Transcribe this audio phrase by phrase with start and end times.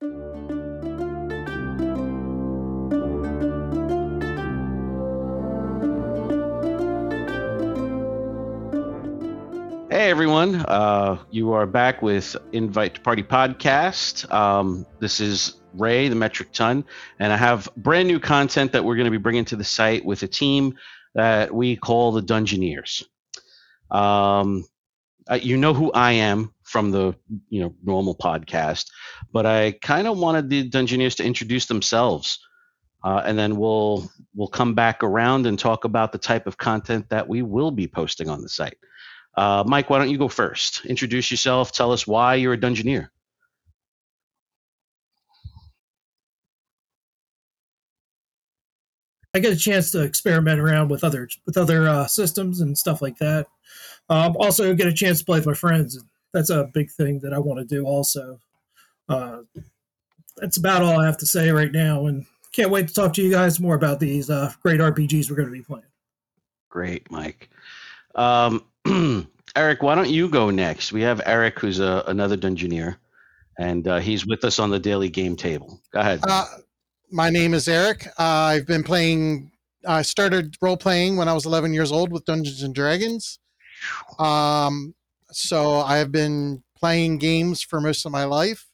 [0.00, 0.06] Hey
[9.90, 14.32] everyone, uh, you are back with Invite to Party podcast.
[14.32, 16.84] Um, this is Ray, the Metric Ton,
[17.18, 20.04] and I have brand new content that we're going to be bringing to the site
[20.04, 20.78] with a team
[21.16, 23.02] that we call the Dungeoneers.
[23.90, 24.64] Um,
[25.28, 27.14] uh, you know who I am from the
[27.48, 28.86] you know normal podcast,
[29.32, 32.38] but I kind of wanted the Dungeoneers to introduce themselves,
[33.02, 37.08] uh, and then we'll we'll come back around and talk about the type of content
[37.08, 38.78] that we will be posting on the site.
[39.36, 40.84] Uh, Mike, why don't you go first?
[40.84, 41.72] Introduce yourself.
[41.72, 43.08] Tell us why you're a Dungeoneer.
[49.34, 53.00] I get a chance to experiment around with other with other uh, systems and stuff
[53.00, 53.46] like that.
[54.08, 56.02] Um, also, get a chance to play with my friends.
[56.32, 57.84] That's a big thing that I want to do.
[57.84, 58.38] Also,
[59.08, 59.38] uh,
[60.36, 63.22] that's about all I have to say right now, and can't wait to talk to
[63.22, 65.84] you guys more about these uh, great RPGs we're going to be playing.
[66.68, 67.48] Great, Mike.
[68.14, 68.64] Um,
[69.56, 70.92] Eric, why don't you go next?
[70.92, 72.96] We have Eric, who's a, another Dungeoneer,
[73.58, 75.80] and uh, he's with us on the daily game table.
[75.92, 76.20] Go ahead.
[76.28, 76.44] Uh,
[77.10, 78.06] my name is Eric.
[78.18, 79.50] Uh, I've been playing.
[79.86, 83.38] I started role playing when I was 11 years old with Dungeons and Dragons.
[84.18, 84.94] Um,
[85.30, 88.66] so I have been playing games for most of my life.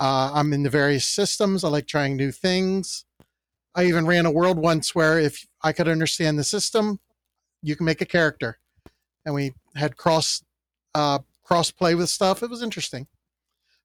[0.00, 1.64] Uh, I'm in the various systems.
[1.64, 3.04] I like trying new things.
[3.74, 7.00] I even ran a world once where if I could understand the system,
[7.62, 8.58] you can make a character,
[9.24, 10.42] and we had cross
[10.94, 12.42] uh, cross play with stuff.
[12.42, 13.06] It was interesting.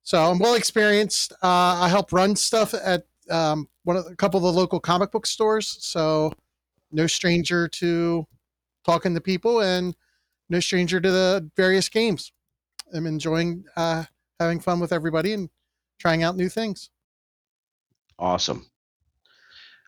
[0.03, 1.33] So I'm well experienced.
[1.43, 4.79] Uh, I help run stuff at um, one of the, a couple of the local
[4.79, 5.77] comic book stores.
[5.81, 6.33] So
[6.91, 8.25] no stranger to
[8.85, 9.95] talking to people and
[10.49, 12.31] no stranger to the various games.
[12.93, 14.05] I'm enjoying uh,
[14.39, 15.49] having fun with everybody and
[15.99, 16.89] trying out new things.
[18.19, 18.65] Awesome.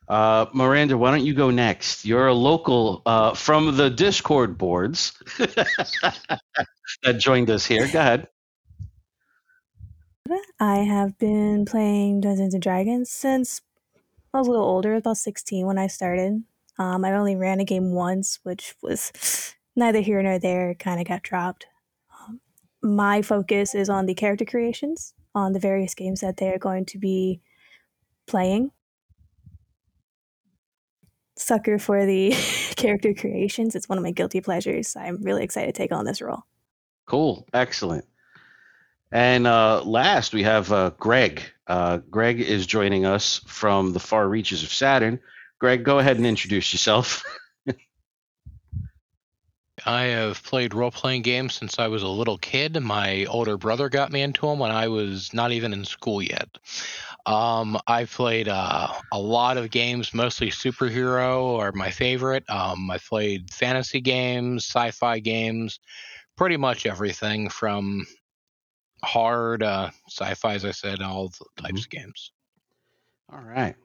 [0.07, 2.03] Uh, Miranda, why don't you go next?
[2.03, 7.87] You're a local uh, from the Discord boards that joined us here.
[7.87, 8.27] Go ahead.
[10.59, 13.61] I have been playing Dungeons and Dragons since
[14.33, 16.43] I was a little older, about 16 when I started.
[16.77, 21.07] Um, I only ran a game once, which was neither here nor there, kind of
[21.07, 21.65] got dropped.
[22.27, 22.39] Um,
[22.83, 26.97] my focus is on the character creations on the various games that they're going to
[26.97, 27.41] be
[28.27, 28.71] playing.
[31.37, 32.31] Sucker for the
[32.75, 33.75] character creations.
[33.75, 34.95] It's one of my guilty pleasures.
[34.95, 36.43] I'm really excited to take on this role.
[37.05, 37.47] Cool.
[37.53, 38.05] Excellent.
[39.11, 41.41] And uh, last, we have uh, Greg.
[41.65, 45.19] Uh, Greg is joining us from the far reaches of Saturn.
[45.57, 47.23] Greg, go ahead and introduce yourself.
[49.85, 52.81] I have played role playing games since I was a little kid.
[52.81, 56.49] My older brother got me into them when I was not even in school yet.
[57.25, 62.49] Um, I've played uh, a lot of games, mostly superhero are my favorite.
[62.49, 65.79] Um, I've played fantasy games, sci fi games,
[66.35, 68.05] pretty much everything from
[69.03, 72.31] hard uh, sci-fi, as I said, all the types of games.
[73.31, 73.75] All right.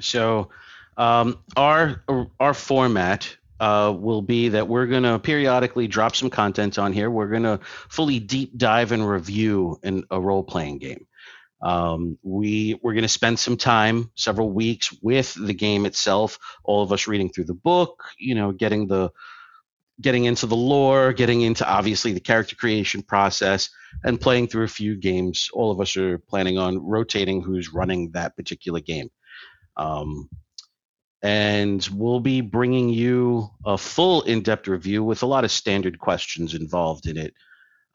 [0.00, 0.50] So
[0.96, 2.02] um, our
[2.40, 7.10] our format uh, will be that we're going to periodically drop some content on here.
[7.10, 11.06] We're going to fully deep dive and review in a role playing game.
[11.62, 16.38] Um, we we're going to spend some time, several weeks, with the game itself.
[16.62, 19.12] All of us reading through the book, you know, getting the
[19.98, 23.70] getting into the lore, getting into obviously the character creation process,
[24.04, 25.48] and playing through a few games.
[25.54, 29.08] All of us are planning on rotating who's running that particular game.
[29.78, 30.28] Um,
[31.24, 35.98] and we'll be bringing you a full in depth review with a lot of standard
[35.98, 37.32] questions involved in it.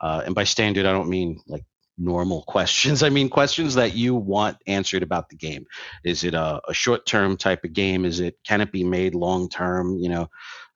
[0.02, 1.64] Uh, and by standard, I don't mean like
[1.96, 3.04] normal questions.
[3.04, 5.68] I mean questions that you want answered about the game.
[6.04, 8.04] Is it a, a short term type of game?
[8.04, 10.00] Is it can it be made long term?
[10.00, 10.30] You know,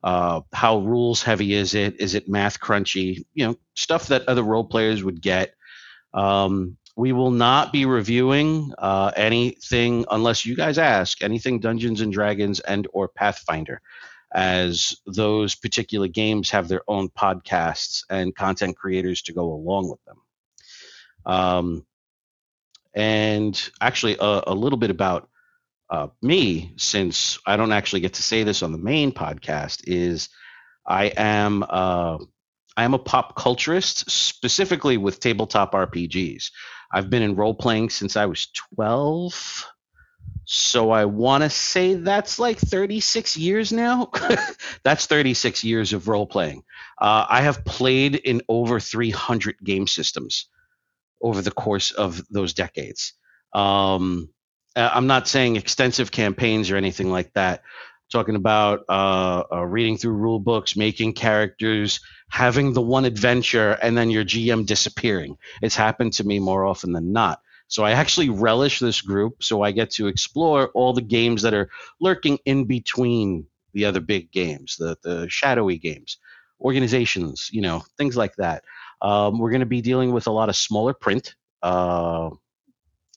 [0.04, 2.00] uh, how rules heavy is it?
[2.00, 3.26] Is it math crunchy?
[3.34, 5.56] You know, stuff that other role players would get.
[6.14, 12.14] Um, we will not be reviewing uh, anything unless you guys ask anything Dungeons and
[12.14, 13.82] Dragons and or Pathfinder,
[14.34, 20.04] as those particular games have their own podcasts and content creators to go along with
[20.06, 20.22] them.
[21.26, 21.86] Um,
[22.94, 25.30] and actually, a, a little bit about
[25.90, 30.30] uh, me, since I don't actually get to say this on the main podcast, is
[30.86, 32.18] I am uh,
[32.76, 36.52] I am a pop culturist, specifically with tabletop RPGs.
[36.94, 39.66] I've been in role playing since I was 12.
[40.46, 44.12] So I want to say that's like 36 years now.
[44.84, 46.64] that's 36 years of role playing.
[47.02, 50.48] Uh, I have played in over 300 game systems
[51.22, 53.14] over the course of those decades.
[53.54, 54.30] Um,
[54.76, 57.64] I'm not saying extensive campaigns or anything like that.
[58.12, 63.98] Talking about uh, uh, reading through rule books, making characters, having the one adventure, and
[63.98, 65.38] then your GM disappearing.
[65.62, 67.42] It's happened to me more often than not.
[67.68, 69.42] So I actually relish this group.
[69.44, 71.70] So I get to explore all the games that are
[72.00, 76.18] lurking in between the other big games, the the shadowy games,
[76.62, 78.64] organizations, you know, things like that.
[79.02, 82.30] Um, we're going to be dealing with a lot of smaller print uh,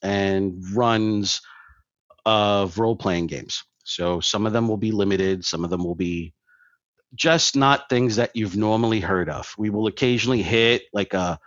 [0.03, 1.43] and runs
[2.27, 3.65] of role playing games.
[3.87, 6.35] So some of them will be limited, some of them will be
[7.15, 9.55] just not things that you've normally heard of.
[9.57, 11.39] We will occasionally hit like a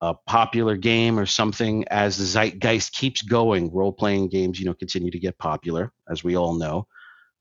[0.00, 3.72] a popular game or something as the zeitgeist keeps going.
[3.72, 6.86] Role playing games, you know, continue to get popular, as we all know.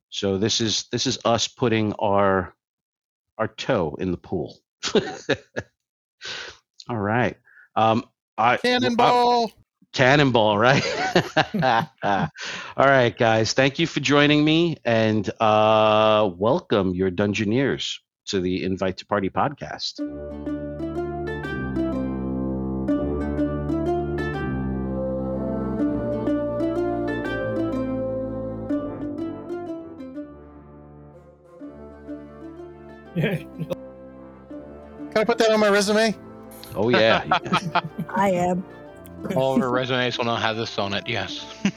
[0.10, 2.54] So this is this is us putting our
[3.38, 4.58] our toe in the pool.
[6.90, 7.38] all right.
[7.78, 8.06] Um,
[8.38, 9.52] I, Cannonball.
[9.96, 10.84] Cannonball, right?
[12.04, 13.54] All right, guys.
[13.54, 19.30] Thank you for joining me and uh, welcome your Dungeoneers to the Invite to Party
[19.30, 20.02] podcast.
[33.16, 33.38] Yeah.
[33.38, 36.14] Can I put that on my resume?
[36.76, 37.24] Oh, yeah.
[38.10, 38.66] I am.
[39.36, 41.08] All of our resumes will now have this on it.
[41.08, 41.46] Yes.